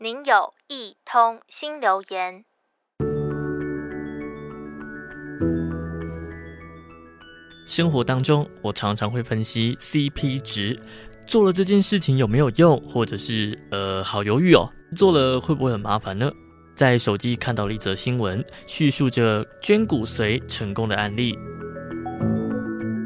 [0.00, 2.44] 您有一通新留言。
[7.66, 10.78] 生活当中，我常常会分析 CP 值，
[11.26, 16.30] 做了这件事情有没有用，或者是呃，好犹豫哦，做了会不会很麻烦呢？
[16.76, 21.36] 在手机看到了一则新闻，叙述着捐骨髓成功的案例。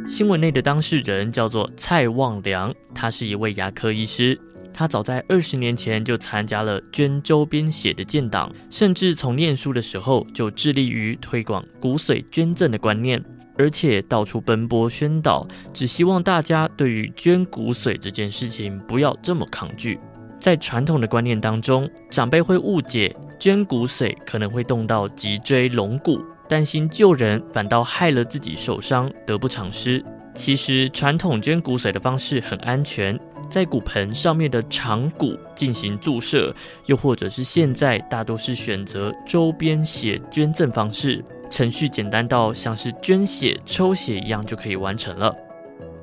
[0.06, 4.38] 新闻内的当事人叫做蔡旺良，他是一位牙科医师。
[4.72, 13.22] 他早在二十年前就参加了捐周边血的建党，甚至从念书的时候就致力于推广骨髓捐赠的观念。
[13.58, 20.00] 而且到处奔波宣导，只希望大家对于捐骨髓这件事情不要这么抗拒。
[20.40, 26.18] 在传统的观念当中，长辈会误解捐骨髓可能会动到脊椎龙骨，
[26.48, 30.02] 担心救人反倒害了自己受伤，得不偿失。
[30.34, 33.16] 其实传统捐骨髓的方式很安全，
[33.52, 36.50] 在骨盆上面的长骨进行注射，
[36.86, 41.22] 又或者是现在大多是选择周边血捐赠方式。
[41.50, 45.36] 程序简单到像是捐血、抽血一样就可以完成了。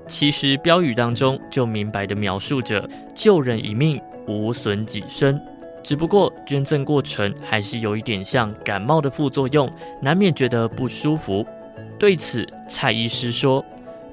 [0.07, 5.41] 其实标语当中就明白地描述着救人一命，无损己身。
[5.81, 9.67] 只不过捐赠过程还是有一点像感冒的副作用，
[9.99, 11.43] 难免觉得不舒服。
[11.97, 13.65] 对此，蔡医师说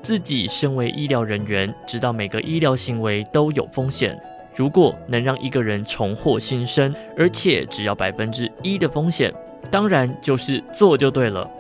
[0.07, 4.17] 自己身为医疗人员，知道每个医疗行为都有风险。
[4.55, 9.35] 如果能让一个人重获新生，而且只要百分之一的风险。
[9.69, 11.51] 当然，就是做就对了。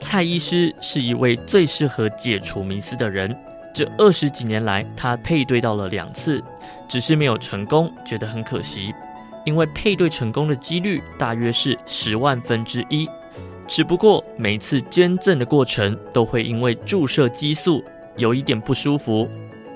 [0.00, 3.34] 蔡医师是一位最适合解除迷思的人。
[3.72, 6.44] 这二十几年来，他配对到了两次，
[6.86, 8.92] 只是没有成功，觉得很可惜。
[9.46, 13.08] 因为配对成功的几率大约是十万分之一。
[13.66, 17.82] 只不过每次捐赠的过程都会因为注射激素
[18.16, 19.28] 有一点不舒服。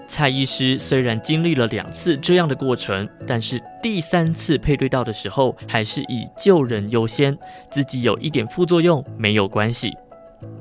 [0.06, 7.36] 蔡医师虽然经历了两次这样的过程，但是第三次配对到的时候，还是以救人优先，
[7.70, 9.92] 自己有一点副作用没有关系，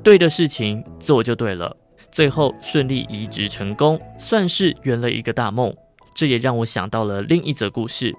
[0.02, 1.74] 对的事情做就对了，
[2.10, 5.74] 最后顺利移植成功，算是圆了一个大梦。
[6.14, 8.12] 这也让我想到了另一则故事。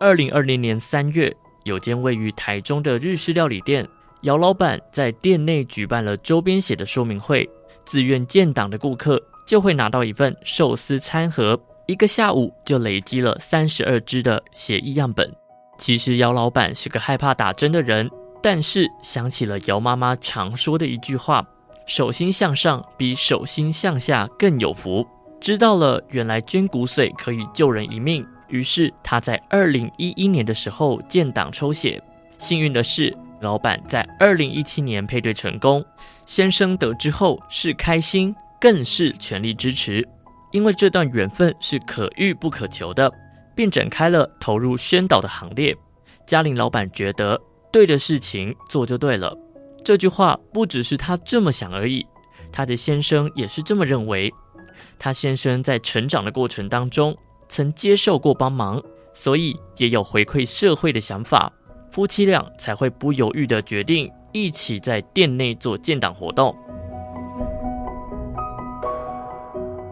[0.00, 3.86] 二零二零年三月，有间位于台中的日式料理店。
[4.26, 7.48] 姚老板在店内举办了周边血的说明会，
[7.84, 11.56] 自愿建档的顾客就会拿到一份寿司餐盒，
[11.86, 15.32] 一个下午就累积了三十二支的血液样本。
[15.78, 18.10] 其实姚老板是个害怕打针的人，
[18.42, 21.46] 但是想起了姚妈妈常说的一句话
[21.86, 25.06] ：“手心向上比手心向下更有福。”
[25.40, 32.02] 知道了，原来捐骨髓可以救人一命，于是他在二零一一年的时候建档抽血。
[32.38, 35.84] 幸运的是，老板在二零一七年配对成功，
[36.24, 40.06] 先生得知后是开心，更是全力支持，
[40.52, 43.12] 因为这段缘分是可遇不可求的，
[43.54, 45.76] 并展开了投入宣导的行列。
[46.26, 49.36] 嘉玲老板觉得对的事情做就对了，
[49.84, 52.04] 这句话不只是他这么想而已，
[52.50, 54.32] 他的先生也是这么认为。
[54.98, 57.16] 他先生在成长的过程当中
[57.48, 58.82] 曾接受过帮忙，
[59.12, 61.52] 所以也有回馈社会的想法。
[61.96, 66.54] 夫妻俩才会不犹豫的决定一起在店内做建档活动。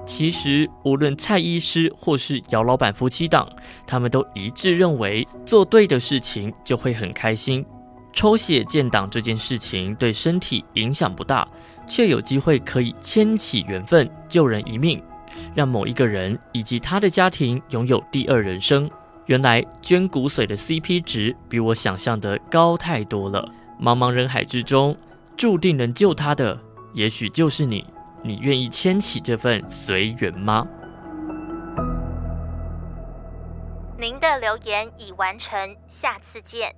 [0.04, 3.48] 其实，无论蔡医师或是姚老板夫妻档，
[3.86, 7.64] 他们都一致认为做对的事情就会很开心。
[8.12, 11.48] 抽血建档这件事情对身体影响不大，
[11.86, 15.02] 却有机会可以牵起缘分，救人一命，
[15.54, 18.90] 让某一个人以及他的家庭拥有第二人生。
[19.26, 23.48] 原来捐骨髓的 CP 值比我想象的高太多了。
[23.80, 24.96] 茫茫人海之中，
[25.36, 26.58] 注定能救他的，
[26.92, 27.84] 也许就是你。
[28.22, 30.66] 你愿意牵起这份随缘吗？
[33.98, 36.74] 您的留言已完成，下次见。